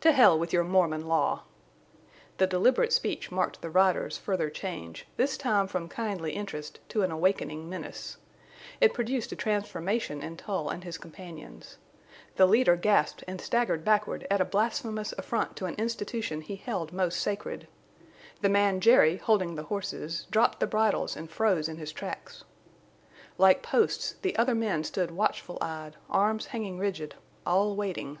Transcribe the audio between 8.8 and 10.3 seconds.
It produced a transformation